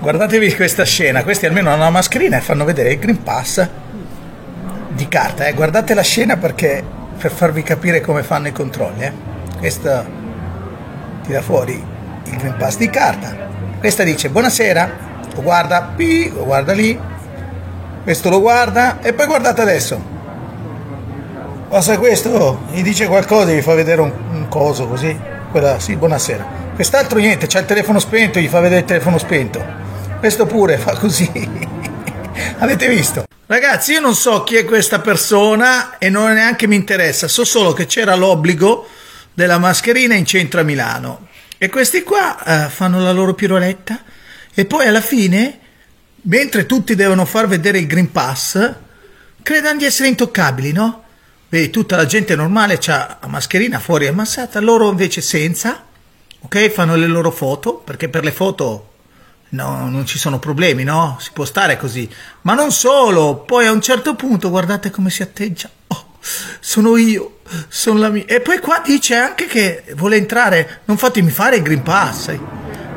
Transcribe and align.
Guardatevi 0.00 0.54
questa 0.54 0.82
scena, 0.84 1.22
questi 1.22 1.44
almeno 1.44 1.68
hanno 1.68 1.82
la 1.82 1.90
mascherina 1.90 2.38
e 2.38 2.40
fanno 2.40 2.64
vedere 2.64 2.92
il 2.92 2.98
Green 2.98 3.22
Pass 3.22 3.68
di 4.88 5.06
carta, 5.08 5.46
eh. 5.46 5.52
guardate 5.52 5.92
la 5.92 6.00
scena 6.00 6.38
perché 6.38 6.82
per 7.18 7.30
farvi 7.30 7.62
capire 7.62 8.00
come 8.00 8.22
fanno 8.22 8.48
i 8.48 8.52
controlli, 8.52 9.02
eh. 9.02 9.12
Questa 9.58 10.06
tira 11.22 11.42
fuori 11.42 11.84
il 12.24 12.36
Green 12.38 12.56
Pass 12.56 12.78
di 12.78 12.88
carta, 12.88 13.36
questa 13.78 14.02
dice 14.02 14.30
buonasera, 14.30 14.90
lo 15.34 15.42
guarda, 15.42 15.92
pi, 15.94 16.32
lo 16.32 16.46
guarda 16.46 16.72
lì, 16.72 16.98
questo 18.02 18.30
lo 18.30 18.40
guarda 18.40 19.00
e 19.02 19.12
poi 19.12 19.26
guardate 19.26 19.60
adesso. 19.60 20.02
Passa 21.68 21.98
questo, 21.98 22.62
gli 22.70 22.80
dice 22.80 23.06
qualcosa, 23.06 23.52
gli 23.52 23.60
fa 23.60 23.74
vedere 23.74 24.00
un, 24.00 24.12
un 24.32 24.48
coso 24.48 24.88
così, 24.88 25.14
quella 25.50 25.78
sì, 25.78 25.94
buonasera. 25.94 26.58
Quest'altro 26.74 27.18
niente, 27.18 27.46
c'ha 27.46 27.58
il 27.58 27.66
telefono 27.66 27.98
spento, 27.98 28.38
gli 28.40 28.48
fa 28.48 28.60
vedere 28.60 28.80
il 28.80 28.86
telefono 28.86 29.18
spento. 29.18 29.88
Questo 30.20 30.44
pure 30.44 30.76
fa 30.76 30.98
così. 30.98 31.30
Avete 32.58 32.88
visto? 32.88 33.24
Ragazzi, 33.46 33.92
io 33.92 34.00
non 34.00 34.14
so 34.14 34.44
chi 34.44 34.56
è 34.56 34.66
questa 34.66 35.00
persona 35.00 35.96
e 35.96 36.10
non 36.10 36.34
neanche 36.34 36.66
mi 36.66 36.76
interessa, 36.76 37.26
so 37.26 37.42
solo 37.42 37.72
che 37.72 37.86
c'era 37.86 38.14
l'obbligo 38.14 38.86
della 39.32 39.56
mascherina 39.56 40.14
in 40.14 40.26
centro 40.26 40.60
a 40.60 40.62
Milano 40.62 41.28
e 41.56 41.70
questi 41.70 42.02
qua 42.02 42.66
eh, 42.66 42.68
fanno 42.68 43.00
la 43.00 43.12
loro 43.12 43.32
piroletta 43.32 44.02
e 44.52 44.66
poi 44.66 44.86
alla 44.86 45.00
fine, 45.00 45.58
mentre 46.24 46.66
tutti 46.66 46.94
devono 46.94 47.24
far 47.24 47.48
vedere 47.48 47.78
il 47.78 47.86
Green 47.86 48.12
Pass, 48.12 48.74
credono 49.40 49.78
di 49.78 49.86
essere 49.86 50.08
intoccabili, 50.08 50.72
no? 50.72 51.04
Vedi, 51.48 51.70
tutta 51.70 51.96
la 51.96 52.04
gente 52.04 52.36
normale 52.36 52.78
ha 52.88 53.16
la 53.22 53.26
mascherina 53.26 53.78
fuori 53.78 54.06
ammassata, 54.06 54.60
loro 54.60 54.90
invece 54.90 55.22
senza, 55.22 55.82
ok? 56.40 56.68
Fanno 56.68 56.94
le 56.94 57.06
loro 57.06 57.30
foto, 57.30 57.76
perché 57.76 58.10
per 58.10 58.22
le 58.22 58.32
foto 58.32 58.89
no, 59.50 59.88
non 59.88 60.06
ci 60.06 60.18
sono 60.18 60.38
problemi, 60.38 60.84
no? 60.84 61.16
Si 61.20 61.30
può 61.32 61.44
stare 61.44 61.76
così. 61.76 62.08
Ma 62.42 62.54
non 62.54 62.72
solo, 62.72 63.36
poi 63.36 63.66
a 63.66 63.72
un 63.72 63.80
certo 63.80 64.14
punto 64.14 64.50
guardate 64.50 64.90
come 64.90 65.10
si 65.10 65.22
atteggia. 65.22 65.68
Oh, 65.88 66.14
sono 66.60 66.96
io, 66.96 67.40
sono 67.68 67.98
la 67.98 68.08
mia. 68.10 68.24
E 68.26 68.40
poi 68.40 68.58
qua 68.58 68.82
dice 68.84 69.16
anche 69.16 69.46
che 69.46 69.84
vuole 69.96 70.16
entrare, 70.16 70.80
non 70.84 70.96
fatemi 70.96 71.30
fare 71.30 71.56
il 71.56 71.62
Green 71.62 71.82
Pass. 71.82 72.36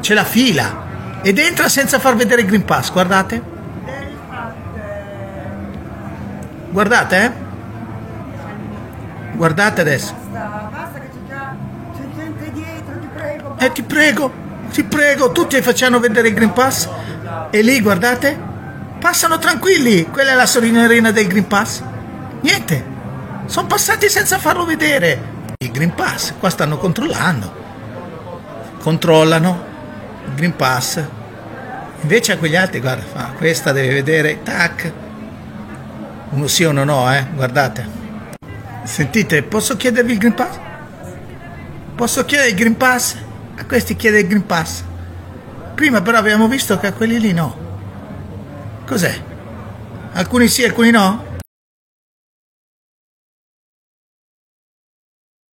C'è 0.00 0.14
la 0.14 0.24
fila. 0.24 1.20
Ed 1.22 1.38
entra 1.38 1.68
senza 1.68 1.98
far 1.98 2.16
vedere 2.16 2.42
il 2.42 2.46
Green 2.46 2.64
Pass, 2.64 2.92
guardate. 2.92 3.56
Guardate, 6.70 7.24
eh? 7.24 7.46
Guardate 9.36 9.80
adesso. 9.80 10.14
Basta 10.30 11.00
che 11.00 11.08
c'è 11.08 11.28
già 11.28 11.56
c'è 11.96 12.04
gente 12.16 12.52
dietro, 12.52 12.98
ti 13.00 13.08
prego. 13.12 13.56
Eh, 13.58 13.72
ti 13.72 13.82
prego, 13.82 14.32
ti 14.70 14.84
prego, 14.84 15.32
tutti 15.32 15.60
facciano 15.62 15.98
vedere 15.98 16.28
il 16.28 16.34
Green 16.34 16.52
Pass 16.52 16.88
e 17.50 17.62
lì, 17.62 17.80
guardate, 17.80 18.38
passano 19.00 19.38
tranquilli. 19.38 20.04
Quella 20.10 20.32
è 20.32 20.34
la 20.34 20.46
signorina 20.46 21.10
del 21.10 21.26
Green 21.26 21.46
Pass. 21.46 21.82
Niente, 22.40 22.84
sono 23.46 23.66
passati 23.66 24.08
senza 24.08 24.38
farlo 24.38 24.64
vedere. 24.64 25.36
Il 25.58 25.70
Green 25.70 25.94
Pass, 25.94 26.34
qua 26.38 26.50
stanno 26.50 26.76
controllando. 26.78 27.66
Controllano 28.80 29.64
il 30.26 30.34
Green 30.34 30.54
Pass. 30.54 31.02
Invece 32.00 32.32
a 32.32 32.38
quegli 32.38 32.56
altri, 32.56 32.80
guarda, 32.80 33.02
fa, 33.02 33.32
questa 33.36 33.72
deve 33.72 33.92
vedere, 33.94 34.42
tac. 34.42 34.92
Uno 36.30 36.46
sì 36.46 36.64
o 36.64 36.70
uno 36.70 36.84
no, 36.84 37.12
eh, 37.12 37.26
guardate. 37.34 37.96
Sentite, 38.84 39.42
posso 39.42 39.76
chiedervi 39.76 40.12
il 40.12 40.18
Green 40.18 40.34
Pass? 40.34 40.58
Posso 41.96 42.24
chiedere 42.24 42.50
il 42.50 42.54
Green 42.54 42.76
Pass? 42.76 43.16
A 43.58 43.64
questi 43.66 43.96
chiede 43.96 44.20
il 44.20 44.28
Green 44.28 44.46
Pass. 44.46 44.82
Prima 45.74 46.00
però 46.00 46.18
abbiamo 46.18 46.48
visto 46.48 46.78
che 46.78 46.86
a 46.86 46.92
quelli 46.92 47.18
lì 47.18 47.32
no. 47.32 47.66
Cos'è? 48.86 49.20
Alcuni 50.12 50.48
sì, 50.48 50.64
alcuni 50.64 50.90
no? 50.90 51.27